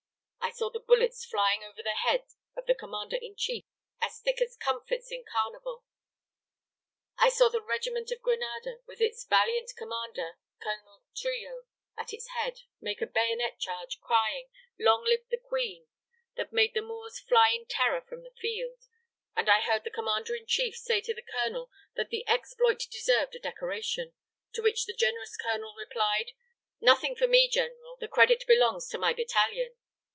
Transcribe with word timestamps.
I 0.43 0.53
saw 0.53 0.69
the 0.69 0.81
bullets 0.81 1.23
flying 1.23 1.63
over 1.63 1.81
the 1.81 1.95
head 1.95 2.25
of 2.57 2.65
the 2.65 2.75
commander 2.75 3.15
in 3.15 3.37
chief, 3.37 3.63
as 4.01 4.19
thick 4.19 4.41
as 4.41 4.57
comfits 4.57 5.09
in 5.09 5.23
Carnival. 5.23 5.85
I 7.17 7.29
saw 7.29 7.47
the 7.47 7.61
regiment 7.61 8.11
of 8.11 8.21
Granada, 8.21 8.79
with 8.85 8.99
its 8.99 9.23
valiant 9.23 9.71
commander, 9.77 10.39
Colonel 10.61 11.03
Trillo, 11.15 11.67
at 11.97 12.11
its 12.11 12.27
head, 12.35 12.63
make 12.81 13.01
a 13.01 13.07
bayonet 13.07 13.59
charge 13.59 14.01
crying, 14.01 14.49
'Long 14.77 15.05
live 15.05 15.23
the 15.29 15.37
Queen!' 15.37 15.87
that 16.35 16.51
made 16.51 16.73
the 16.73 16.81
Moors 16.81 17.17
fly 17.17 17.51
in 17.51 17.65
terror 17.65 18.01
from 18.01 18.23
the 18.23 18.35
field; 18.41 18.81
and 19.37 19.49
I 19.49 19.61
heard 19.61 19.85
the 19.85 19.89
commander 19.89 20.35
in 20.35 20.45
chief 20.47 20.75
say 20.75 20.99
to 21.01 21.13
the 21.13 21.23
colonel, 21.23 21.71
that 21.95 22.09
that 22.11 22.23
exploit 22.29 22.85
deserved 22.91 23.35
a 23.35 23.39
decoration; 23.39 24.11
to 24.51 24.61
which 24.61 24.85
the 24.85 24.93
generous 24.95 25.37
colonel 25.37 25.75
replied: 25.77 26.33
'Nothing 26.81 27.15
for 27.15 27.25
me, 27.25 27.47
General, 27.47 27.95
the 28.01 28.09
credit 28.09 28.43
belongs 28.47 28.89
to 28.89 28.97
my 28.97 29.13
battalion.' 29.13 29.77